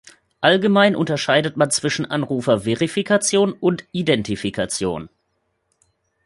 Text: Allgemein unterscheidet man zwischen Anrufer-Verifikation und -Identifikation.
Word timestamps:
Allgemein 0.39 0.95
unterscheidet 0.95 1.57
man 1.57 1.69
zwischen 1.69 2.05
Anrufer-Verifikation 2.07 3.53
und 3.53 3.83
-Identifikation. 3.93 5.09